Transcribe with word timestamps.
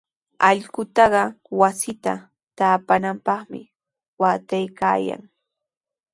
Allqutaqa 0.49 1.21
wasita 1.59 2.13
taapananpaqmi 2.57 3.61
waataykaayan. 4.21 5.21